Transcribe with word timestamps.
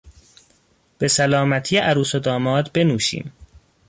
بسلامتی 0.99 1.77
عروس 1.77 2.15
و 2.15 2.19
داماد 2.19 2.71
بنوشیم! 2.73 3.31